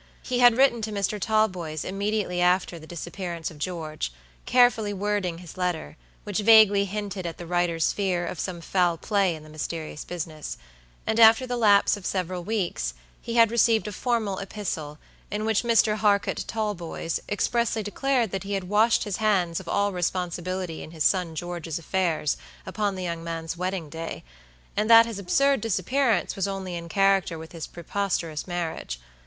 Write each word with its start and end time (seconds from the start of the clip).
He 0.23 0.39
had 0.39 0.57
written 0.57 0.81
to 0.81 0.91
Mr. 0.91 1.19
Talboys 1.19 1.85
immediately 1.85 2.41
after 2.41 2.79
the 2.79 2.87
disappearance 2.87 3.51
of 3.51 3.59
George, 3.59 4.11
carefully 4.47 4.93
wording 4.93 5.37
his 5.37 5.57
letter, 5.57 5.95
which 6.23 6.39
vaguely 6.39 6.85
hinted 6.85 7.27
at 7.27 7.37
the 7.37 7.45
writer's 7.45 7.93
fear 7.93 8.25
of 8.25 8.39
some 8.39 8.61
foul 8.61 8.97
play 8.97 9.35
in 9.35 9.43
the 9.43 9.47
mysterious 9.49 10.03
business; 10.03 10.57
and, 11.05 11.19
after 11.19 11.45
the 11.45 11.55
lapse 11.55 11.97
of 11.97 12.07
several 12.07 12.43
weeks, 12.43 12.95
he 13.21 13.35
had 13.35 13.51
received 13.51 13.87
a 13.87 13.91
formal 13.91 14.39
epistle, 14.39 14.97
in 15.29 15.45
which 15.45 15.61
Mr. 15.61 15.97
Harcourt 15.97 16.45
Talboys 16.47 17.19
expressly 17.29 17.83
declared 17.83 18.31
that 18.31 18.41
he 18.41 18.53
had 18.53 18.63
washed 18.63 19.03
his 19.03 19.17
hands 19.17 19.59
of 19.59 19.69
all 19.69 19.91
responsibility 19.91 20.81
in 20.81 20.89
his 20.89 21.03
son 21.03 21.35
George's 21.35 21.77
affairs 21.77 22.37
upon 22.65 22.95
the 22.95 23.03
young 23.03 23.23
man's 23.23 23.55
wedding 23.55 23.87
day; 23.87 24.23
and 24.75 24.89
that 24.89 25.05
his 25.05 25.19
absurd 25.19 25.61
disappearance 25.61 26.35
was 26.35 26.47
only 26.47 26.73
in 26.75 26.89
character 26.89 27.37
with 27.37 27.51
his 27.51 27.67
preposterous 27.67 28.47
marriage. 28.47 28.99